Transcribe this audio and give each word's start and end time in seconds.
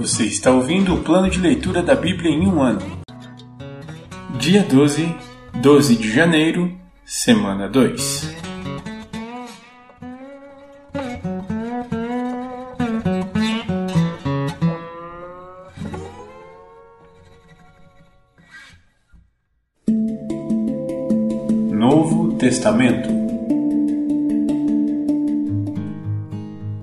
Você 0.00 0.24
está 0.24 0.50
ouvindo 0.50 0.94
o 0.94 1.02
plano 1.02 1.28
de 1.28 1.38
leitura 1.38 1.82
da 1.82 1.94
Bíblia 1.94 2.30
em 2.30 2.46
um 2.46 2.62
ano. 2.62 2.80
Dia 4.38 4.62
12, 4.62 5.14
12 5.60 5.96
de 5.96 6.10
janeiro, 6.10 6.74
semana 7.04 7.68
2. 7.68 8.34
Novo 21.74 22.38
Testamento 22.38 23.10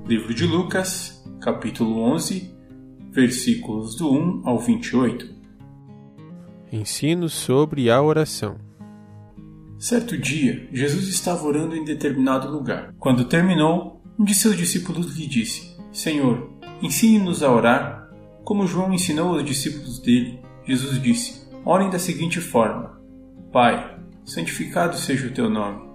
Livro 0.08 0.36
de 0.36 0.46
Lucas, 0.46 1.26
capítulo 1.42 2.00
11, 2.14 2.57
versículos 3.18 3.96
do 3.96 4.14
1 4.14 4.42
ao 4.46 4.60
28. 4.60 5.28
Ensino 6.72 7.28
sobre 7.28 7.90
a 7.90 8.00
oração. 8.00 8.58
Certo 9.80 10.16
dia, 10.16 10.70
Jesus 10.72 11.08
estava 11.08 11.44
orando 11.44 11.76
em 11.76 11.84
determinado 11.84 12.48
lugar. 12.48 12.94
Quando 13.00 13.26
terminou, 13.26 14.04
um 14.20 14.24
de 14.24 14.36
seus 14.36 14.56
discípulos 14.56 15.18
lhe 15.18 15.26
disse: 15.26 15.76
Senhor, 15.92 16.48
ensine-nos 16.80 17.42
a 17.42 17.52
orar, 17.52 18.08
como 18.44 18.68
João 18.68 18.94
ensinou 18.94 19.34
aos 19.34 19.44
discípulos 19.44 19.98
dele. 20.00 20.40
Jesus 20.64 21.02
disse: 21.02 21.50
Orem 21.66 21.90
da 21.90 21.98
seguinte 21.98 22.40
forma: 22.40 23.02
Pai, 23.52 23.98
santificado 24.26 24.96
seja 24.96 25.26
o 25.26 25.34
teu 25.34 25.50
nome. 25.50 25.90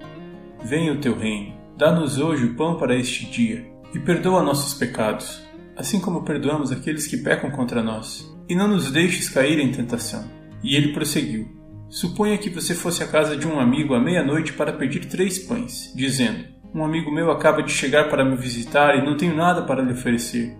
Venha 0.65 0.93
o 0.93 1.01
teu 1.01 1.17
reino. 1.17 1.55
Dá-nos 1.79 2.19
hoje 2.19 2.47
o 2.47 2.57
pão 2.57 2.77
para 2.79 2.97
este 2.97 3.27
dia 3.27 3.65
e 3.95 4.01
perdoa 4.01 4.43
nossos 4.43 4.75
pecados, 4.75 5.41
assim 5.77 6.01
como 6.01 6.23
perdoamos 6.23 6.71
aqueles 6.73 7.07
que 7.07 7.17
pecam 7.17 7.51
contra 7.51 7.83
nós. 7.83 8.31
E 8.49 8.55
não 8.55 8.69
nos 8.69 8.91
deixes 8.91 9.29
cair 9.29 9.59
em 9.59 9.73
tentação. 9.73 10.25
E 10.63 10.77
ele 10.77 10.93
prosseguiu: 10.93 11.49
Suponha 11.89 12.39
que 12.39 12.51
você 12.51 12.75
fosse 12.75 13.03
à 13.03 13.07
casa 13.07 13.37
de 13.37 13.47
um 13.47 13.61
amigo 13.61 13.95
à 13.95 14.01
meia-noite 14.01 14.53
para 14.53 14.73
pedir 14.73 15.07
três 15.07 15.39
pães, 15.39 15.93
dizendo: 15.95 16.45
Um 16.75 16.85
amigo 16.85 17.13
meu 17.13 17.31
acaba 17.31 17.63
de 17.63 17.71
chegar 17.71 18.09
para 18.09 18.25
me 18.25 18.37
visitar 18.37 18.97
e 18.97 19.05
não 19.05 19.17
tenho 19.17 19.37
nada 19.37 19.63
para 19.63 19.83
lhe 19.83 19.93
oferecer. 19.93 20.57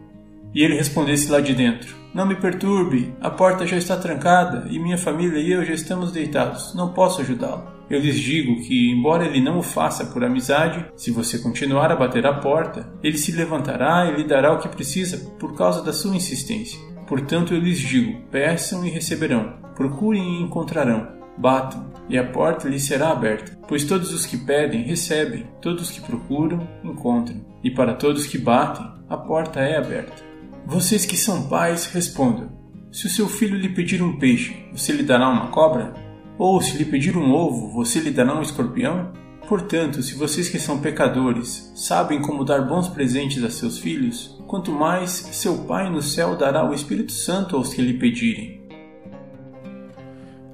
E 0.55 0.63
ele 0.63 0.77
respondesse 0.77 1.31
lá 1.31 1.41
de 1.41 1.55
dentro: 1.55 1.97
Não 2.15 2.27
me 2.27 2.35
perturbe, 2.35 3.15
a 3.21 3.31
porta 3.31 3.67
já 3.67 3.77
está 3.77 3.97
trancada 3.97 4.67
e 4.71 4.79
minha 4.79 4.99
família 4.99 5.39
e 5.39 5.51
eu 5.51 5.65
já 5.65 5.73
estamos 5.73 6.13
deitados, 6.13 6.75
não 6.75 6.93
posso 6.93 7.21
ajudá-lo. 7.21 7.73
Eu 7.93 8.01
lhes 8.01 8.19
digo 8.19 8.59
que, 8.63 8.91
embora 8.91 9.27
ele 9.27 9.39
não 9.39 9.59
o 9.59 9.63
faça 9.63 10.07
por 10.07 10.25
amizade, 10.25 10.87
se 10.97 11.11
você 11.11 11.39
continuar 11.39 11.93
a 11.93 11.97
bater 11.97 12.27
à 12.27 12.33
porta, 12.33 12.91
ele 13.03 13.19
se 13.19 13.33
levantará 13.33 14.07
e 14.07 14.17
lhe 14.17 14.25
dará 14.25 14.51
o 14.51 14.59
que 14.59 14.67
precisa 14.67 15.19
por 15.39 15.55
causa 15.55 15.83
da 15.83 15.93
sua 15.93 16.17
insistência. 16.17 16.81
Portanto, 17.07 17.53
eu 17.53 17.61
lhes 17.61 17.79
digo: 17.79 18.19
peçam 18.31 18.83
e 18.87 18.89
receberão, 18.89 19.59
procurem 19.75 20.39
e 20.39 20.43
encontrarão, 20.43 21.07
batam 21.37 21.93
e 22.09 22.17
a 22.17 22.25
porta 22.25 22.67
lhes 22.67 22.83
será 22.85 23.11
aberta. 23.11 23.59
Pois 23.69 23.85
todos 23.85 24.11
os 24.11 24.25
que 24.25 24.39
pedem, 24.39 24.85
recebem, 24.85 25.47
todos 25.61 25.83
os 25.83 25.91
que 25.91 26.01
procuram, 26.01 26.67
encontram, 26.83 27.45
e 27.63 27.71
para 27.71 27.93
todos 27.93 28.25
que 28.25 28.39
batem, 28.39 28.91
a 29.07 29.19
porta 29.19 29.61
é 29.61 29.77
aberta. 29.77 30.25
Vocês 30.65 31.05
que 31.05 31.17
são 31.19 31.47
pais, 31.47 31.85
respondam: 31.93 32.51
se 32.91 33.07
o 33.07 33.11
seu 33.11 33.29
filho 33.29 33.59
lhe 33.59 33.69
pedir 33.69 34.03
um 34.03 34.19
peixe, 34.19 34.57
você 34.73 34.93
lhe 34.93 35.03
dará 35.03 35.29
uma 35.29 35.49
cobra? 35.49 35.93
Ou 36.39 36.61
se 36.61 36.77
lhe 36.77 36.85
pedir 36.85 37.17
um 37.17 37.33
ovo, 37.33 37.73
você 37.73 38.01
lhe 38.01 38.11
dará 38.11 38.35
um 38.35 38.43
escorpião? 38.43 39.13
Portanto, 39.49 40.03
se 40.03 40.15
vocês 40.15 40.49
que 40.49 40.59
são 40.59 40.81
pecadores 40.81 41.73
sabem 41.75 42.23
como 42.23 42.45
dar 42.45 42.63
bons 42.63 42.89
presentes 42.89 43.45
a 43.45 43.51
seus 43.51 43.79
filhos, 43.79 44.41
quanto 44.47 44.73
mais 44.73 45.11
seu 45.11 45.59
Pai 45.65 45.91
no 45.91 46.01
céu 46.01 46.37
dará 46.37 46.69
o 46.69 46.73
Espírito 46.73 47.13
Santo 47.13 47.57
aos 47.57 47.75
que 47.75 47.83
lhe 47.83 47.95
pedirem. 47.95 48.63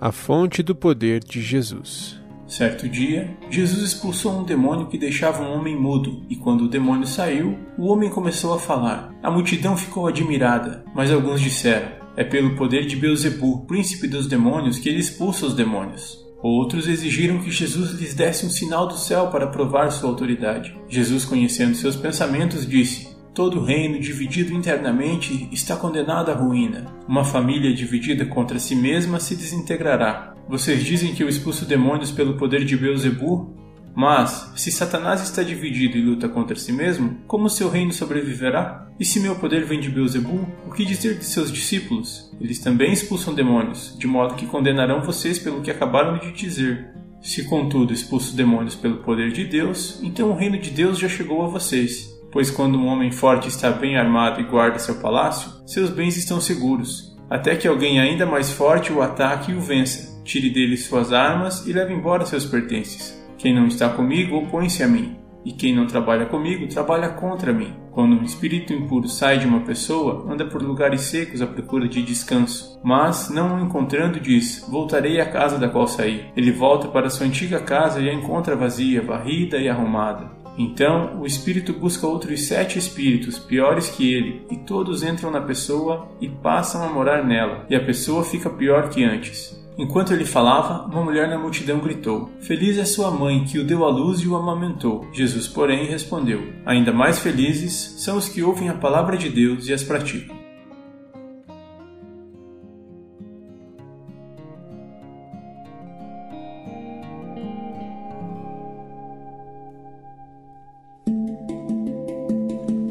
A 0.00 0.12
fonte 0.12 0.62
do 0.62 0.74
poder 0.74 1.22
de 1.22 1.40
Jesus. 1.42 2.18
Certo 2.46 2.88
dia, 2.88 3.36
Jesus 3.50 3.82
expulsou 3.82 4.40
um 4.40 4.42
demônio 4.42 4.86
que 4.86 4.96
deixava 4.96 5.42
um 5.42 5.52
homem 5.52 5.76
mudo, 5.76 6.22
e 6.30 6.36
quando 6.36 6.62
o 6.62 6.68
demônio 6.68 7.06
saiu, 7.06 7.58
o 7.76 7.86
homem 7.86 8.08
começou 8.08 8.54
a 8.54 8.58
falar. 8.58 9.12
A 9.22 9.30
multidão 9.30 9.76
ficou 9.76 10.06
admirada, 10.06 10.82
mas 10.94 11.12
alguns 11.12 11.42
disseram: 11.42 11.97
É 12.18 12.24
pelo 12.24 12.56
poder 12.56 12.84
de 12.84 12.96
Beuzebu, 12.96 13.64
príncipe 13.64 14.08
dos 14.08 14.26
demônios, 14.26 14.76
que 14.76 14.88
ele 14.88 14.98
expulsa 14.98 15.46
os 15.46 15.54
demônios. 15.54 16.18
Outros 16.42 16.88
exigiram 16.88 17.38
que 17.38 17.48
Jesus 17.48 17.92
lhes 17.92 18.12
desse 18.12 18.44
um 18.44 18.50
sinal 18.50 18.88
do 18.88 18.98
céu 18.98 19.28
para 19.28 19.46
provar 19.46 19.88
sua 19.92 20.10
autoridade. 20.10 20.76
Jesus, 20.88 21.24
conhecendo 21.24 21.76
seus 21.76 21.94
pensamentos, 21.94 22.66
disse: 22.66 23.06
Todo 23.32 23.62
reino 23.62 24.00
dividido 24.00 24.52
internamente 24.52 25.48
está 25.52 25.76
condenado 25.76 26.32
à 26.32 26.34
ruína. 26.34 26.86
Uma 27.06 27.22
família 27.24 27.72
dividida 27.72 28.26
contra 28.26 28.58
si 28.58 28.74
mesma 28.74 29.20
se 29.20 29.36
desintegrará. 29.36 30.34
Vocês 30.48 30.82
dizem 30.82 31.14
que 31.14 31.22
eu 31.22 31.28
expulso 31.28 31.64
demônios 31.64 32.10
pelo 32.10 32.36
poder 32.36 32.64
de 32.64 32.76
Beuzebu? 32.76 33.54
Mas, 34.00 34.52
se 34.54 34.70
Satanás 34.70 35.20
está 35.20 35.42
dividido 35.42 35.98
e 35.98 36.00
luta 36.00 36.28
contra 36.28 36.54
si 36.54 36.70
mesmo, 36.70 37.18
como 37.26 37.50
seu 37.50 37.68
reino 37.68 37.92
sobreviverá? 37.92 38.86
E 38.96 39.04
se 39.04 39.18
meu 39.18 39.34
poder 39.34 39.64
vem 39.64 39.80
de 39.80 39.90
Beuzebu, 39.90 40.48
o 40.64 40.70
que 40.70 40.84
dizer 40.84 41.18
de 41.18 41.24
seus 41.24 41.50
discípulos? 41.50 42.32
Eles 42.40 42.60
também 42.60 42.92
expulsam 42.92 43.34
demônios, 43.34 43.96
de 43.98 44.06
modo 44.06 44.36
que 44.36 44.46
condenarão 44.46 45.02
vocês 45.02 45.40
pelo 45.40 45.62
que 45.62 45.70
acabaram 45.72 46.16
de 46.16 46.30
dizer. 46.30 46.94
Se 47.20 47.42
contudo 47.46 47.92
expulso 47.92 48.36
demônios 48.36 48.76
pelo 48.76 48.98
poder 48.98 49.32
de 49.32 49.44
Deus, 49.44 49.98
então 50.00 50.30
o 50.30 50.36
reino 50.36 50.60
de 50.60 50.70
Deus 50.70 50.96
já 50.96 51.08
chegou 51.08 51.42
a 51.42 51.48
vocês. 51.48 52.08
Pois 52.30 52.52
quando 52.52 52.78
um 52.78 52.86
homem 52.86 53.10
forte 53.10 53.48
está 53.48 53.68
bem 53.68 53.98
armado 53.98 54.40
e 54.40 54.44
guarda 54.44 54.78
seu 54.78 55.00
palácio, 55.00 55.50
seus 55.66 55.90
bens 55.90 56.16
estão 56.16 56.40
seguros, 56.40 57.16
até 57.28 57.56
que 57.56 57.66
alguém 57.66 57.98
ainda 57.98 58.24
mais 58.24 58.48
forte 58.48 58.92
o 58.92 59.02
ataque 59.02 59.50
e 59.50 59.56
o 59.56 59.60
vença, 59.60 60.22
tire 60.22 60.50
dele 60.50 60.76
suas 60.76 61.12
armas 61.12 61.66
e 61.66 61.72
leve 61.72 61.92
embora 61.92 62.24
seus 62.24 62.44
pertences. 62.44 63.17
Quem 63.38 63.54
não 63.54 63.66
está 63.66 63.88
comigo 63.88 64.36
opõe-se 64.36 64.82
a 64.82 64.88
mim, 64.88 65.16
e 65.44 65.52
quem 65.52 65.74
não 65.74 65.86
trabalha 65.86 66.26
comigo 66.26 66.66
trabalha 66.66 67.08
contra 67.10 67.52
mim. 67.52 67.72
Quando 67.92 68.16
um 68.16 68.24
espírito 68.24 68.72
impuro 68.72 69.08
sai 69.08 69.38
de 69.38 69.46
uma 69.46 69.60
pessoa, 69.60 70.26
anda 70.30 70.44
por 70.44 70.60
lugares 70.60 71.02
secos 71.02 71.40
à 71.40 71.46
procura 71.46 71.88
de 71.88 72.02
descanso, 72.02 72.78
mas, 72.82 73.30
não 73.30 73.56
o 73.56 73.64
encontrando, 73.64 74.20
diz: 74.20 74.66
Voltarei 74.68 75.20
à 75.20 75.26
casa 75.26 75.56
da 75.56 75.68
qual 75.68 75.86
saí. 75.86 76.26
Ele 76.36 76.52
volta 76.52 76.88
para 76.88 77.08
sua 77.08 77.26
antiga 77.26 77.60
casa 77.60 78.00
e 78.00 78.10
a 78.10 78.12
encontra 78.12 78.56
vazia, 78.56 79.00
varrida 79.02 79.56
e 79.58 79.68
arrumada. 79.68 80.36
Então 80.58 81.20
o 81.20 81.24
espírito 81.24 81.72
busca 81.72 82.06
outros 82.06 82.46
sete 82.48 82.78
espíritos 82.78 83.38
piores 83.38 83.88
que 83.88 84.12
ele, 84.12 84.44
e 84.50 84.56
todos 84.56 85.04
entram 85.04 85.30
na 85.30 85.40
pessoa 85.40 86.08
e 86.20 86.28
passam 86.28 86.82
a 86.82 86.92
morar 86.92 87.24
nela, 87.24 87.64
e 87.70 87.76
a 87.76 87.84
pessoa 87.84 88.24
fica 88.24 88.50
pior 88.50 88.88
que 88.88 89.04
antes. 89.04 89.57
Enquanto 89.78 90.12
ele 90.12 90.24
falava, 90.24 90.86
uma 90.86 91.04
mulher 91.04 91.28
na 91.28 91.38
multidão 91.38 91.78
gritou: 91.78 92.28
Feliz 92.40 92.76
é 92.76 92.84
sua 92.84 93.12
mãe 93.12 93.44
que 93.44 93.60
o 93.60 93.64
deu 93.64 93.84
à 93.84 93.88
luz 93.88 94.18
e 94.18 94.26
o 94.26 94.34
amamentou. 94.34 95.06
Jesus, 95.12 95.46
porém, 95.46 95.86
respondeu: 95.86 96.52
Ainda 96.66 96.92
mais 96.92 97.20
felizes 97.20 97.94
são 97.98 98.16
os 98.16 98.28
que 98.28 98.42
ouvem 98.42 98.68
a 98.68 98.74
palavra 98.74 99.16
de 99.16 99.28
Deus 99.28 99.68
e 99.68 99.72
as 99.72 99.84
praticam. 99.84 100.36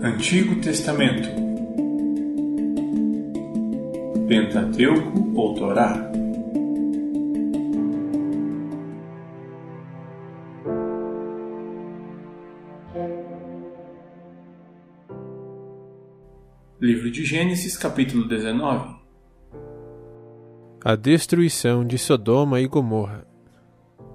Antigo 0.02 0.56
Testamento 0.62 1.28
Pentateuco 4.28 5.34
ou 5.36 5.54
Torá 5.54 6.07
Livro 17.08 17.22
de 17.22 17.26
Gênesis, 17.26 17.78
capítulo 17.78 18.28
19 18.28 18.96
A 20.84 20.94
destruição 20.94 21.86
de 21.86 21.98
Sodoma 21.98 22.60
e 22.60 22.68
Gomorra. 22.68 23.26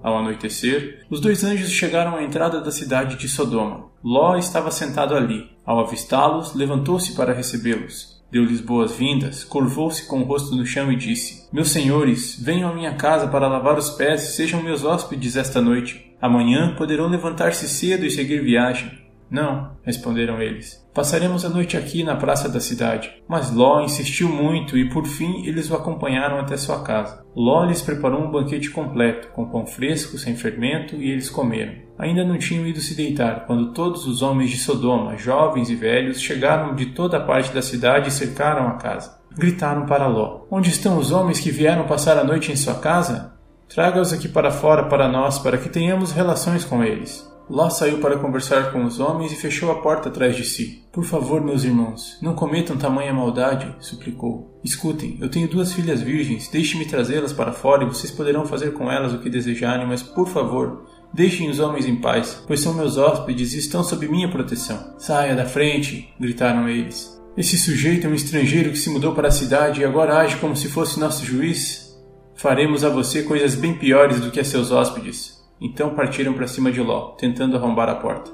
Ao 0.02 0.18
anoitecer, 0.18 1.06
os 1.08 1.18
dois 1.18 1.42
anjos 1.42 1.70
chegaram 1.70 2.16
à 2.16 2.22
entrada 2.22 2.60
da 2.60 2.70
cidade 2.70 3.16
de 3.16 3.28
Sodoma. 3.30 3.86
Ló 4.04 4.36
estava 4.36 4.70
sentado 4.70 5.14
ali. 5.14 5.50
Ao 5.64 5.80
avistá-los, 5.80 6.54
levantou-se 6.54 7.14
para 7.14 7.32
recebê-los. 7.32 8.22
Deu-lhes 8.30 8.60
boas-vindas, 8.60 9.42
curvou-se 9.42 10.06
com 10.06 10.20
o 10.20 10.24
rosto 10.24 10.54
no 10.54 10.66
chão 10.66 10.92
e 10.92 10.96
disse: 10.96 11.48
Meus 11.50 11.70
senhores, 11.70 12.38
venham 12.38 12.70
à 12.70 12.74
minha 12.74 12.94
casa 12.96 13.26
para 13.26 13.48
lavar 13.48 13.78
os 13.78 13.88
pés 13.88 14.22
e 14.24 14.32
sejam 14.32 14.62
meus 14.62 14.84
hóspedes 14.84 15.36
esta 15.36 15.62
noite. 15.62 16.14
Amanhã 16.20 16.74
poderão 16.76 17.08
levantar-se 17.08 17.66
cedo 17.68 18.04
e 18.04 18.10
seguir 18.10 18.42
viagem. 18.42 19.01
Não, 19.32 19.70
responderam 19.82 20.42
eles. 20.42 20.86
Passaremos 20.92 21.42
a 21.42 21.48
noite 21.48 21.74
aqui 21.74 22.04
na 22.04 22.14
praça 22.14 22.50
da 22.50 22.60
cidade. 22.60 23.10
Mas 23.26 23.50
Ló 23.50 23.80
insistiu 23.80 24.28
muito 24.28 24.76
e 24.76 24.90
por 24.90 25.06
fim 25.06 25.46
eles 25.46 25.70
o 25.70 25.74
acompanharam 25.74 26.38
até 26.38 26.54
sua 26.58 26.82
casa. 26.82 27.24
Ló 27.34 27.64
lhes 27.64 27.80
preparou 27.80 28.20
um 28.20 28.30
banquete 28.30 28.68
completo, 28.68 29.28
com 29.28 29.48
pão 29.48 29.64
fresco, 29.64 30.18
sem 30.18 30.36
fermento, 30.36 30.96
e 30.96 31.10
eles 31.10 31.30
comeram. 31.30 31.72
Ainda 31.98 32.22
não 32.22 32.36
tinham 32.36 32.66
ido 32.66 32.80
se 32.80 32.94
deitar 32.94 33.46
quando 33.46 33.72
todos 33.72 34.06
os 34.06 34.20
homens 34.20 34.50
de 34.50 34.58
Sodoma, 34.58 35.16
jovens 35.16 35.70
e 35.70 35.74
velhos, 35.74 36.20
chegaram 36.20 36.74
de 36.74 36.86
toda 36.86 37.16
a 37.16 37.24
parte 37.24 37.54
da 37.54 37.62
cidade 37.62 38.08
e 38.08 38.12
cercaram 38.12 38.68
a 38.68 38.72
casa. 38.72 39.18
Gritaram 39.34 39.86
para 39.86 40.06
Ló: 40.06 40.42
Onde 40.50 40.68
estão 40.68 40.98
os 40.98 41.10
homens 41.10 41.40
que 41.40 41.50
vieram 41.50 41.86
passar 41.86 42.18
a 42.18 42.24
noite 42.24 42.52
em 42.52 42.56
sua 42.56 42.74
casa? 42.74 43.32
Traga-os 43.66 44.12
aqui 44.12 44.28
para 44.28 44.50
fora 44.50 44.84
para 44.90 45.08
nós, 45.08 45.38
para 45.38 45.56
que 45.56 45.70
tenhamos 45.70 46.12
relações 46.12 46.66
com 46.66 46.84
eles. 46.84 47.31
Ló 47.52 47.68
saiu 47.68 47.98
para 47.98 48.16
conversar 48.16 48.72
com 48.72 48.82
os 48.86 48.98
homens 48.98 49.30
e 49.30 49.36
fechou 49.36 49.70
a 49.70 49.82
porta 49.82 50.08
atrás 50.08 50.34
de 50.34 50.42
si. 50.42 50.82
Por 50.90 51.04
favor, 51.04 51.44
meus 51.44 51.64
irmãos, 51.64 52.16
não 52.22 52.34
cometam 52.34 52.78
tamanha 52.78 53.12
maldade, 53.12 53.76
suplicou. 53.78 54.58
Escutem, 54.64 55.18
eu 55.20 55.28
tenho 55.28 55.46
duas 55.46 55.70
filhas 55.70 56.00
virgens, 56.00 56.48
deixe-me 56.48 56.86
trazê-las 56.86 57.30
para 57.30 57.52
fora 57.52 57.84
e 57.84 57.86
vocês 57.86 58.10
poderão 58.10 58.46
fazer 58.46 58.72
com 58.72 58.90
elas 58.90 59.12
o 59.12 59.18
que 59.18 59.28
desejarem, 59.28 59.86
mas 59.86 60.02
por 60.02 60.26
favor, 60.26 60.86
Deixem 61.14 61.50
os 61.50 61.58
homens 61.58 61.84
em 61.84 61.96
paz, 61.96 62.42
pois 62.46 62.60
são 62.60 62.72
meus 62.72 62.96
hóspedes 62.96 63.52
e 63.52 63.58
estão 63.58 63.84
sob 63.84 64.08
minha 64.08 64.30
proteção. 64.30 64.94
Saia 64.96 65.36
da 65.36 65.44
frente! 65.44 66.08
gritaram 66.18 66.66
eles. 66.66 67.20
Esse 67.36 67.58
sujeito 67.58 68.06
é 68.06 68.10
um 68.10 68.14
estrangeiro 68.14 68.70
que 68.70 68.78
se 68.78 68.88
mudou 68.88 69.14
para 69.14 69.28
a 69.28 69.30
cidade 69.30 69.82
e 69.82 69.84
agora 69.84 70.16
age 70.16 70.36
como 70.36 70.56
se 70.56 70.68
fosse 70.68 70.98
nosso 70.98 71.22
juiz? 71.22 71.94
Faremos 72.34 72.82
a 72.82 72.88
você 72.88 73.24
coisas 73.24 73.54
bem 73.54 73.74
piores 73.74 74.20
do 74.20 74.30
que 74.30 74.40
a 74.40 74.44
seus 74.44 74.70
hóspedes. 74.70 75.41
Então 75.60 75.94
partiram 75.94 76.32
para 76.32 76.48
cima 76.48 76.70
de 76.70 76.80
Ló, 76.80 77.12
tentando 77.18 77.56
arrombar 77.56 77.88
a 77.88 77.94
porta. 77.94 78.30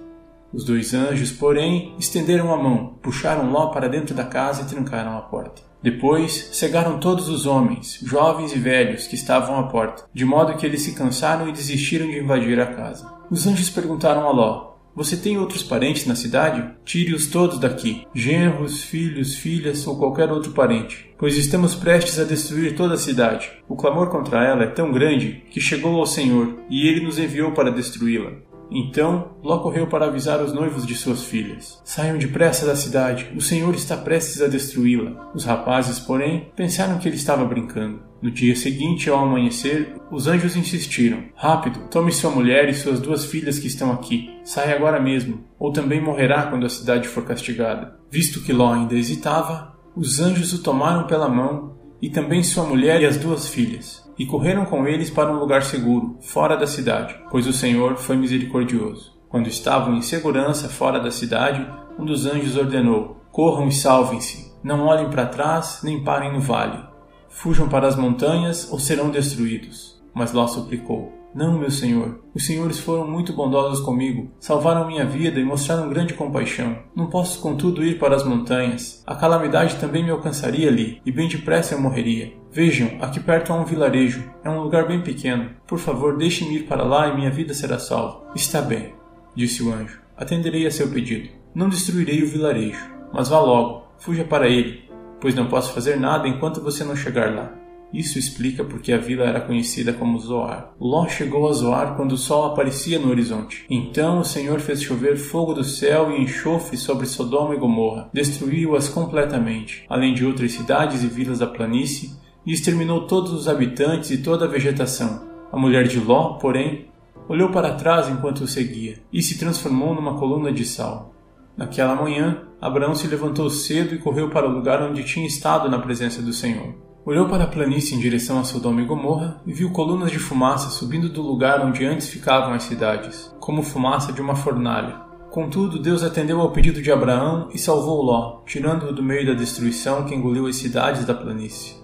Os 0.52 0.64
dois 0.64 0.94
anjos, 0.94 1.30
porém, 1.30 1.94
estenderam 1.98 2.52
a 2.52 2.56
mão, 2.56 2.94
puxaram 3.02 3.50
Ló 3.50 3.66
para 3.66 3.88
dentro 3.88 4.14
da 4.14 4.24
casa 4.24 4.62
e 4.62 4.66
trancaram 4.66 5.16
a 5.16 5.20
porta. 5.20 5.62
Depois, 5.82 6.48
cegaram 6.52 6.98
todos 6.98 7.28
os 7.28 7.46
homens, 7.46 8.00
jovens 8.02 8.52
e 8.52 8.58
velhos, 8.58 9.06
que 9.06 9.14
estavam 9.14 9.58
à 9.58 9.64
porta, 9.64 10.06
de 10.12 10.24
modo 10.24 10.56
que 10.56 10.66
eles 10.66 10.82
se 10.82 10.92
cansaram 10.92 11.48
e 11.48 11.52
desistiram 11.52 12.08
de 12.08 12.18
invadir 12.18 12.58
a 12.58 12.66
casa. 12.66 13.12
Os 13.30 13.46
anjos 13.46 13.70
perguntaram 13.70 14.26
a 14.26 14.32
Ló: 14.32 14.67
você 14.94 15.16
tem 15.16 15.38
outros 15.38 15.62
parentes 15.62 16.06
na 16.06 16.16
cidade? 16.16 16.68
Tire-os 16.84 17.26
todos 17.28 17.58
daqui, 17.58 18.06
genros, 18.14 18.82
filhos, 18.82 19.34
filhas 19.36 19.86
ou 19.86 19.96
qualquer 19.96 20.30
outro 20.32 20.52
parente, 20.52 21.10
pois 21.18 21.36
estamos 21.36 21.74
prestes 21.74 22.18
a 22.18 22.24
destruir 22.24 22.74
toda 22.74 22.94
a 22.94 22.98
cidade. 22.98 23.50
O 23.68 23.76
clamor 23.76 24.08
contra 24.08 24.44
ela 24.44 24.64
é 24.64 24.68
tão 24.68 24.90
grande 24.92 25.42
que 25.50 25.60
chegou 25.60 25.96
ao 25.98 26.06
Senhor, 26.06 26.58
e 26.68 26.88
ele 26.88 27.04
nos 27.04 27.18
enviou 27.18 27.52
para 27.52 27.70
destruí-la. 27.70 28.32
Então, 28.70 29.36
Ló 29.42 29.58
correu 29.58 29.86
para 29.86 30.06
avisar 30.06 30.42
os 30.42 30.52
noivos 30.52 30.86
de 30.86 30.94
suas 30.94 31.24
filhas. 31.24 31.80
Saiam 31.84 32.18
depressa 32.18 32.66
da 32.66 32.76
cidade, 32.76 33.32
o 33.36 33.40
Senhor 33.40 33.74
está 33.74 33.96
prestes 33.96 34.42
a 34.42 34.46
destruí-la. 34.46 35.30
Os 35.34 35.44
rapazes, 35.44 35.98
porém, 35.98 36.50
pensaram 36.54 36.98
que 36.98 37.08
ele 37.08 37.16
estava 37.16 37.44
brincando. 37.44 38.08
No 38.20 38.30
dia 38.32 38.56
seguinte, 38.56 39.08
ao 39.08 39.20
amanhecer, 39.20 39.94
os 40.10 40.26
anjos 40.26 40.56
insistiram: 40.56 41.22
Rápido, 41.36 41.88
tome 41.88 42.10
sua 42.10 42.30
mulher 42.30 42.68
e 42.68 42.74
suas 42.74 43.00
duas 43.00 43.24
filhas 43.24 43.60
que 43.60 43.68
estão 43.68 43.92
aqui. 43.92 44.30
Saia 44.42 44.74
agora 44.74 45.00
mesmo, 45.00 45.44
ou 45.58 45.72
também 45.72 46.00
morrerá 46.00 46.46
quando 46.46 46.66
a 46.66 46.70
cidade 46.70 47.06
for 47.06 47.24
castigada. 47.24 47.96
Visto 48.10 48.42
que 48.42 48.52
Ló 48.52 48.72
ainda 48.72 48.96
hesitava, 48.96 49.78
os 49.94 50.18
anjos 50.18 50.52
o 50.52 50.62
tomaram 50.62 51.06
pela 51.06 51.28
mão, 51.28 51.77
e 52.00 52.08
também 52.08 52.42
sua 52.42 52.64
mulher 52.64 53.00
e 53.00 53.06
as 53.06 53.16
duas 53.16 53.48
filhas, 53.48 54.08
e 54.18 54.26
correram 54.26 54.64
com 54.64 54.86
eles 54.86 55.10
para 55.10 55.32
um 55.32 55.38
lugar 55.38 55.62
seguro, 55.62 56.16
fora 56.20 56.56
da 56.56 56.66
cidade, 56.66 57.16
pois 57.30 57.46
o 57.46 57.52
Senhor 57.52 57.96
foi 57.96 58.16
misericordioso. 58.16 59.16
Quando 59.28 59.48
estavam 59.48 59.94
em 59.94 60.02
segurança 60.02 60.68
fora 60.68 60.98
da 60.98 61.10
cidade, 61.10 61.66
um 61.98 62.04
dos 62.04 62.26
anjos 62.26 62.56
ordenou: 62.56 63.20
Corram 63.30 63.68
e 63.68 63.72
salvem-se, 63.72 64.52
não 64.62 64.86
olhem 64.86 65.10
para 65.10 65.26
trás 65.26 65.80
nem 65.82 66.02
parem 66.02 66.32
no 66.32 66.40
vale. 66.40 66.82
Fujam 67.28 67.68
para 67.68 67.86
as 67.86 67.96
montanhas 67.96 68.70
ou 68.72 68.78
serão 68.78 69.10
destruídos. 69.10 70.00
Mas 70.14 70.32
Ló 70.32 70.46
suplicou: 70.46 71.17
Não, 71.34 71.58
meu 71.58 71.70
senhor. 71.70 72.20
Os 72.34 72.46
senhores 72.46 72.78
foram 72.78 73.06
muito 73.06 73.32
bondosos 73.32 73.80
comigo, 73.80 74.30
salvaram 74.40 74.86
minha 74.86 75.04
vida 75.04 75.38
e 75.38 75.44
mostraram 75.44 75.88
grande 75.88 76.14
compaixão. 76.14 76.78
Não 76.94 77.06
posso, 77.06 77.40
contudo, 77.40 77.84
ir 77.84 77.98
para 77.98 78.16
as 78.16 78.24
montanhas. 78.24 79.02
A 79.06 79.14
calamidade 79.14 79.76
também 79.76 80.02
me 80.02 80.10
alcançaria 80.10 80.68
ali, 80.68 81.00
e 81.04 81.12
bem 81.12 81.28
depressa 81.28 81.74
eu 81.74 81.80
morreria. 81.80 82.32
Vejam, 82.50 82.90
aqui 83.00 83.20
perto 83.20 83.52
há 83.52 83.56
um 83.56 83.64
vilarejo. 83.64 84.24
É 84.42 84.50
um 84.50 84.62
lugar 84.62 84.88
bem 84.88 85.02
pequeno. 85.02 85.50
Por 85.66 85.78
favor, 85.78 86.16
deixe-me 86.16 86.56
ir 86.56 86.62
para 86.66 86.82
lá 86.82 87.08
e 87.08 87.14
minha 87.14 87.30
vida 87.30 87.52
será 87.54 87.78
salva. 87.78 88.22
Está 88.34 88.62
bem, 88.62 88.94
disse 89.34 89.62
o 89.62 89.72
anjo. 89.72 90.00
Atenderei 90.16 90.66
a 90.66 90.70
seu 90.70 90.88
pedido. 90.88 91.28
Não 91.54 91.68
destruirei 91.68 92.22
o 92.22 92.28
vilarejo, 92.28 92.84
mas 93.12 93.28
vá 93.28 93.38
logo. 93.38 93.86
Fuja 93.98 94.24
para 94.24 94.48
ele 94.48 94.88
pois 95.20 95.34
não 95.34 95.46
posso 95.46 95.72
fazer 95.72 95.98
nada 95.98 96.28
enquanto 96.28 96.62
você 96.62 96.84
não 96.84 96.96
chegar 96.96 97.34
lá. 97.34 97.52
Isso 97.92 98.18
explica 98.18 98.62
porque 98.62 98.92
a 98.92 98.98
vila 98.98 99.24
era 99.24 99.40
conhecida 99.40 99.92
como 99.92 100.18
Zoar. 100.18 100.74
Ló 100.78 101.06
chegou 101.08 101.48
a 101.48 101.52
Zoar 101.52 101.96
quando 101.96 102.12
o 102.12 102.18
sol 102.18 102.46
aparecia 102.46 102.98
no 102.98 103.08
horizonte. 103.08 103.64
Então 103.70 104.20
o 104.20 104.24
Senhor 104.24 104.60
fez 104.60 104.82
chover 104.82 105.16
fogo 105.16 105.54
do 105.54 105.64
céu 105.64 106.10
e 106.12 106.22
enxofre 106.22 106.76
sobre 106.76 107.06
Sodoma 107.06 107.54
e 107.54 107.58
Gomorra, 107.58 108.10
destruiu-as 108.12 108.88
completamente, 108.88 109.84
além 109.88 110.14
de 110.14 110.24
outras 110.24 110.52
cidades 110.52 111.02
e 111.02 111.06
vilas 111.06 111.38
da 111.38 111.46
planície, 111.46 112.10
e 112.44 112.52
exterminou 112.52 113.06
todos 113.06 113.32
os 113.32 113.48
habitantes 113.48 114.10
e 114.10 114.18
toda 114.18 114.44
a 114.44 114.48
vegetação. 114.48 115.26
A 115.50 115.58
mulher 115.58 115.88
de 115.88 115.98
Ló, 115.98 116.34
porém, 116.34 116.86
olhou 117.28 117.50
para 117.50 117.74
trás 117.74 118.08
enquanto 118.08 118.40
o 118.40 118.48
seguia 118.48 118.98
e 119.12 119.22
se 119.22 119.38
transformou 119.38 119.94
numa 119.94 120.18
coluna 120.18 120.52
de 120.52 120.64
sal. 120.64 121.14
Naquela 121.56 121.94
manhã, 121.94 122.42
Abraão 122.60 122.94
se 122.94 123.06
levantou 123.06 123.48
cedo 123.50 123.94
e 123.94 123.98
correu 123.98 124.30
para 124.30 124.48
o 124.48 124.52
lugar 124.52 124.82
onde 124.82 125.04
tinha 125.04 125.26
estado 125.26 125.68
na 125.68 125.78
presença 125.78 126.22
do 126.22 126.32
Senhor. 126.32 126.87
Olhou 127.08 127.26
para 127.26 127.44
a 127.44 127.46
planície 127.46 127.96
em 127.96 127.98
direção 127.98 128.38
a 128.38 128.44
Sodoma 128.44 128.82
e 128.82 128.84
Gomorra 128.84 129.40
e 129.46 129.50
viu 129.50 129.70
colunas 129.70 130.10
de 130.10 130.18
fumaça 130.18 130.68
subindo 130.68 131.08
do 131.08 131.22
lugar 131.22 131.64
onde 131.64 131.82
antes 131.86 132.10
ficavam 132.10 132.52
as 132.52 132.64
cidades, 132.64 133.34
como 133.40 133.62
fumaça 133.62 134.12
de 134.12 134.20
uma 134.20 134.36
fornalha. 134.36 135.00
Contudo, 135.30 135.78
Deus 135.78 136.02
atendeu 136.02 136.38
ao 136.38 136.52
pedido 136.52 136.82
de 136.82 136.92
Abraão 136.92 137.48
e 137.50 137.58
salvou 137.58 138.02
Ló, 138.02 138.42
tirando-o 138.44 138.92
do 138.92 139.02
meio 139.02 139.26
da 139.26 139.32
destruição 139.32 140.04
que 140.04 140.14
engoliu 140.14 140.46
as 140.46 140.56
cidades 140.56 141.06
da 141.06 141.14
planície. 141.14 141.76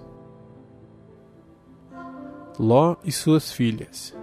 Ló 2.58 2.96
e 3.02 3.10
suas 3.10 3.50
filhas. 3.50 4.14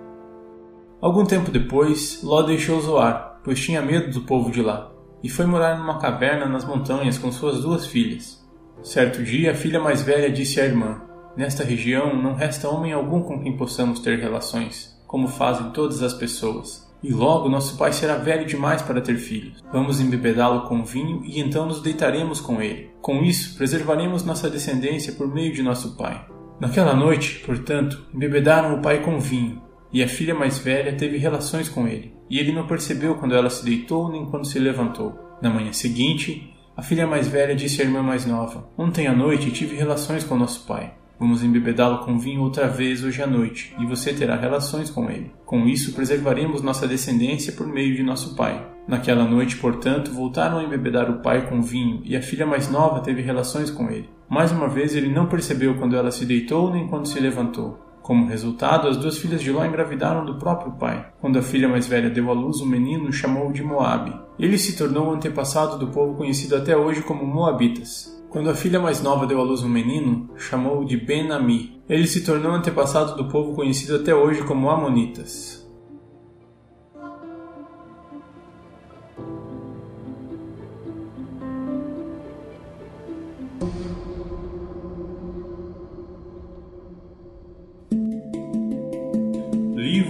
Algum 1.01 1.25
tempo 1.25 1.49
depois, 1.49 2.21
Ló 2.21 2.43
deixou 2.43 2.79
Zoar, 2.79 3.39
pois 3.43 3.59
tinha 3.59 3.81
medo 3.81 4.11
do 4.11 4.21
povo 4.21 4.51
de 4.51 4.61
lá 4.61 4.91
e 5.23 5.29
foi 5.29 5.47
morar 5.47 5.79
numa 5.79 5.97
caverna 5.97 6.45
nas 6.45 6.63
montanhas 6.63 7.17
com 7.17 7.31
suas 7.31 7.59
duas 7.59 7.87
filhas. 7.87 8.40
Certo 8.83 9.23
dia, 9.23 9.51
a 9.51 9.55
filha 9.55 9.79
mais 9.79 10.01
velha 10.01 10.31
disse 10.31 10.59
à 10.59 10.65
irmã: 10.65 11.01
Nesta 11.35 11.63
região 11.63 12.15
não 12.15 12.33
resta 12.33 12.69
homem 12.69 12.93
algum 12.93 13.21
com 13.21 13.41
quem 13.41 13.55
possamos 13.55 13.99
ter 13.99 14.19
relações, 14.19 14.97
como 15.07 15.27
fazem 15.27 15.71
todas 15.71 16.01
as 16.01 16.13
pessoas. 16.13 16.89
E 17.03 17.11
logo 17.11 17.49
nosso 17.49 17.77
pai 17.77 17.91
será 17.93 18.15
velho 18.15 18.45
demais 18.45 18.81
para 18.81 19.01
ter 19.01 19.15
filhos. 19.15 19.63
Vamos 19.71 19.99
embebedá-lo 19.99 20.67
com 20.67 20.83
vinho 20.83 21.23
e 21.25 21.39
então 21.39 21.65
nos 21.65 21.81
deitaremos 21.81 22.39
com 22.39 22.61
ele. 22.61 22.91
Com 23.01 23.23
isso, 23.23 23.57
preservaremos 23.57 24.23
nossa 24.23 24.49
descendência 24.49 25.13
por 25.13 25.27
meio 25.27 25.51
de 25.51 25.63
nosso 25.63 25.95
pai. 25.97 26.23
Naquela 26.59 26.93
noite, 26.93 27.39
portanto, 27.43 28.05
embebedaram 28.13 28.75
o 28.75 28.81
pai 28.83 29.01
com 29.01 29.19
vinho, 29.19 29.59
e 29.91 30.03
a 30.03 30.07
filha 30.07 30.35
mais 30.35 30.59
velha 30.59 30.95
teve 30.95 31.17
relações 31.17 31.67
com 31.67 31.87
ele 31.87 32.21
e 32.31 32.39
ele 32.39 32.53
não 32.53 32.65
percebeu 32.65 33.15
quando 33.15 33.35
ela 33.35 33.49
se 33.49 33.63
deitou 33.65 34.09
nem 34.09 34.25
quando 34.25 34.47
se 34.47 34.57
levantou. 34.57 35.19
Na 35.41 35.49
manhã 35.49 35.73
seguinte, 35.73 36.55
a 36.75 36.81
filha 36.81 37.05
mais 37.05 37.27
velha 37.27 37.55
disse 37.55 37.81
à 37.81 37.85
irmã 37.85 38.01
mais 38.01 38.25
nova: 38.25 38.69
Ontem 38.77 39.07
à 39.07 39.13
noite 39.13 39.51
tive 39.51 39.75
relações 39.75 40.23
com 40.23 40.35
nosso 40.35 40.65
pai. 40.65 40.93
Vamos 41.19 41.43
embebedá-lo 41.43 41.99
com 41.99 42.17
vinho 42.17 42.41
outra 42.41 42.67
vez 42.67 43.03
hoje 43.03 43.21
à 43.21 43.27
noite, 43.27 43.75
e 43.79 43.85
você 43.85 44.11
terá 44.11 44.35
relações 44.35 44.89
com 44.89 45.07
ele. 45.07 45.31
Com 45.45 45.67
isso, 45.67 45.93
preservaremos 45.93 46.63
nossa 46.63 46.87
descendência 46.87 47.53
por 47.53 47.67
meio 47.67 47.95
de 47.95 48.01
nosso 48.01 48.35
pai. 48.35 48.65
Naquela 48.87 49.23
noite, 49.23 49.57
portanto, 49.57 50.11
voltaram 50.11 50.57
a 50.57 50.63
embebedar 50.63 51.11
o 51.11 51.21
pai 51.21 51.47
com 51.47 51.61
vinho, 51.61 52.01
e 52.03 52.15
a 52.15 52.21
filha 52.23 52.47
mais 52.47 52.71
nova 52.71 53.01
teve 53.01 53.21
relações 53.21 53.69
com 53.69 53.91
ele. 53.91 54.09
Mais 54.27 54.51
uma 54.51 54.67
vez, 54.67 54.95
ele 54.95 55.13
não 55.13 55.27
percebeu 55.27 55.75
quando 55.75 55.95
ela 55.95 56.09
se 56.09 56.25
deitou 56.25 56.73
nem 56.73 56.87
quando 56.87 57.07
se 57.07 57.19
levantou. 57.19 57.90
Como 58.01 58.27
resultado, 58.27 58.87
as 58.87 58.97
duas 58.97 59.17
filhas 59.17 59.41
de 59.41 59.51
Ló 59.51 59.63
engravidaram 59.63 60.25
do 60.25 60.35
próprio 60.35 60.71
pai. 60.71 61.05
Quando 61.21 61.37
a 61.37 61.41
filha 61.41 61.69
mais 61.69 61.87
velha 61.87 62.09
deu 62.09 62.29
à 62.29 62.33
luz, 62.33 62.59
o 62.59 62.65
menino 62.65 63.11
chamou-o 63.13 63.53
de 63.53 63.63
Moabe. 63.63 64.13
Ele 64.39 64.57
se 64.57 64.75
tornou 64.75 65.09
o 65.09 65.13
antepassado 65.13 65.77
do 65.77 65.91
povo 65.91 66.15
conhecido 66.15 66.55
até 66.55 66.75
hoje 66.75 67.01
como 67.01 67.25
Moabitas. 67.25 68.19
Quando 68.29 68.49
a 68.49 68.55
filha 68.55 68.79
mais 68.79 69.03
nova 69.03 69.27
deu 69.27 69.39
à 69.39 69.43
luz 69.43 69.61
um 69.61 69.69
menino, 69.69 70.29
chamou-o 70.37 70.85
de 70.85 70.97
Ben-Ami. 70.97 71.81
Ele 71.87 72.07
se 72.07 72.23
tornou 72.23 72.53
antepassado 72.53 73.15
do 73.15 73.29
povo 73.29 73.53
conhecido 73.53 73.97
até 73.97 74.15
hoje 74.15 74.41
como 74.43 74.69
Amonitas. 74.69 75.60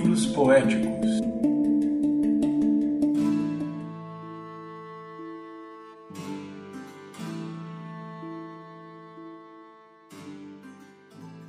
Livros 0.02 0.26
poéticos. 0.26 1.22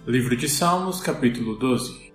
Livro 0.06 0.36
de 0.36 0.50
Salmos, 0.50 1.00
capítulo 1.00 1.56
12. 1.56 2.12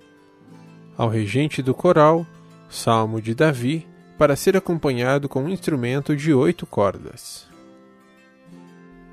Ao 0.96 1.10
regente 1.10 1.64
do 1.64 1.74
coral, 1.74 2.24
Salmo 2.70 3.20
de 3.20 3.34
Davi, 3.34 3.88
para 4.16 4.36
ser 4.36 4.56
acompanhado 4.56 5.28
com 5.28 5.42
um 5.42 5.50
instrumento 5.50 6.16
de 6.16 6.36
oito 6.36 6.68
cordas. 6.68 7.48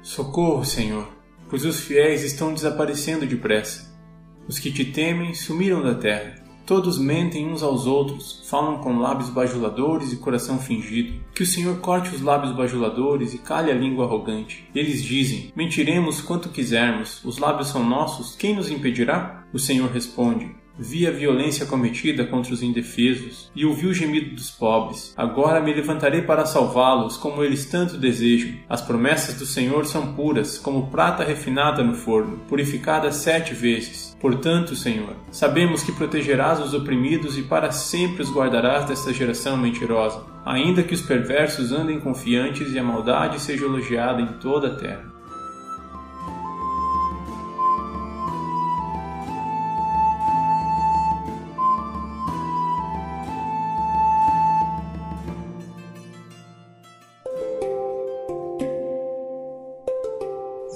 Socorro, 0.02 0.62
Senhor, 0.62 1.10
pois 1.48 1.64
os 1.64 1.80
fiéis 1.80 2.22
estão 2.22 2.52
desaparecendo 2.52 3.24
depressa. 3.24 3.98
Os 4.46 4.58
que 4.58 4.70
te 4.70 4.84
temem 4.84 5.32
sumiram 5.32 5.82
da 5.82 5.94
terra. 5.94 6.43
Todos 6.66 6.98
mentem 6.98 7.46
uns 7.46 7.62
aos 7.62 7.86
outros, 7.86 8.42
falam 8.48 8.78
com 8.78 8.98
lábios 8.98 9.28
bajuladores 9.28 10.12
e 10.12 10.16
coração 10.16 10.58
fingido. 10.58 11.12
Que 11.34 11.42
o 11.42 11.46
Senhor 11.46 11.78
corte 11.80 12.14
os 12.14 12.22
lábios 12.22 12.56
bajuladores 12.56 13.34
e 13.34 13.38
calhe 13.38 13.70
a 13.70 13.74
língua 13.74 14.06
arrogante. 14.06 14.66
Eles 14.74 15.02
dizem: 15.02 15.52
Mentiremos 15.54 16.22
quanto 16.22 16.48
quisermos, 16.48 17.22
os 17.22 17.36
lábios 17.36 17.68
são 17.68 17.84
nossos, 17.84 18.34
quem 18.34 18.56
nos 18.56 18.70
impedirá? 18.70 19.44
O 19.52 19.58
Senhor 19.58 19.90
responde: 19.90 20.56
Vi 20.78 21.06
a 21.06 21.10
violência 21.10 21.66
cometida 21.66 22.26
contra 22.26 22.54
os 22.54 22.62
indefesos 22.62 23.50
e 23.54 23.66
ouvi 23.66 23.86
o 23.86 23.94
gemido 23.94 24.34
dos 24.34 24.50
pobres. 24.50 25.12
Agora 25.16 25.60
me 25.60 25.72
levantarei 25.72 26.22
para 26.22 26.46
salvá-los, 26.46 27.16
como 27.16 27.44
eles 27.44 27.66
tanto 27.66 27.98
desejam. 27.98 28.56
As 28.68 28.80
promessas 28.80 29.36
do 29.36 29.46
Senhor 29.46 29.84
são 29.86 30.14
puras, 30.14 30.58
como 30.58 30.88
prata 30.88 31.22
refinada 31.22 31.84
no 31.84 31.94
forno, 31.94 32.38
purificada 32.48 33.12
sete 33.12 33.54
vezes. 33.54 34.13
Portanto, 34.24 34.74
Senhor, 34.74 35.14
sabemos 35.30 35.82
que 35.82 35.92
protegerás 35.92 36.58
os 36.58 36.72
oprimidos 36.72 37.36
e 37.36 37.42
para 37.42 37.70
sempre 37.70 38.22
os 38.22 38.32
guardarás 38.32 38.86
desta 38.86 39.12
geração 39.12 39.54
mentirosa, 39.54 40.24
ainda 40.46 40.82
que 40.82 40.94
os 40.94 41.02
perversos 41.02 41.72
andem 41.72 42.00
confiantes 42.00 42.72
e 42.72 42.78
a 42.78 42.82
maldade 42.82 43.38
seja 43.38 43.66
elogiada 43.66 44.22
em 44.22 44.26
toda 44.38 44.68
a 44.68 44.76
terra. 44.76 45.12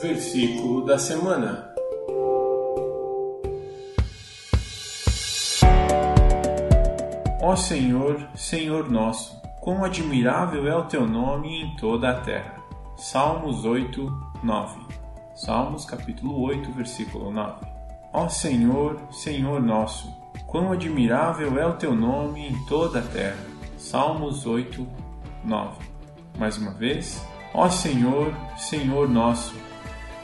Versículo 0.03 0.85
da 0.85 0.99
semana. 0.99 1.68
Ó 7.49 7.57
Senhor, 7.57 8.29
Senhor 8.35 8.91
nosso, 8.91 9.41
quão 9.63 9.83
admirável 9.83 10.69
é 10.69 10.77
o 10.77 10.85
teu 10.85 11.09
nome 11.09 11.63
em 11.63 11.75
toda 11.77 12.11
a 12.11 12.21
terra. 12.21 12.57
Salmos 12.95 13.65
8, 13.65 14.07
9. 14.43 14.81
Salmos 15.35 15.87
capítulo 15.87 16.43
8, 16.43 16.71
versículo 16.73 17.33
9. 17.33 17.65
Ó 18.13 18.29
Senhor, 18.29 19.01
Senhor 19.11 19.63
nosso, 19.63 20.15
quão 20.47 20.73
admirável 20.73 21.59
é 21.59 21.67
o 21.67 21.73
teu 21.73 21.97
nome 21.97 22.49
em 22.49 22.67
toda 22.67 22.99
a 22.99 23.03
terra. 23.03 23.43
Salmos 23.79 24.45
8, 24.45 24.87
9. 25.43 25.71
Mais 26.39 26.59
uma 26.59 26.73
vez. 26.73 27.27
Ó 27.55 27.71
Senhor, 27.71 28.31
Senhor 28.59 29.09
nosso, 29.09 29.55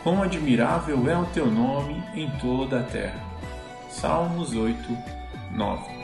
Quão 0.02 0.22
admirável 0.22 1.08
é 1.08 1.16
o 1.16 1.24
teu 1.24 1.50
nome 1.50 2.04
em 2.14 2.30
toda 2.32 2.80
a 2.80 2.82
terra. 2.82 3.18
Salmos 3.88 4.54
8, 4.54 4.94
9. 5.52 6.03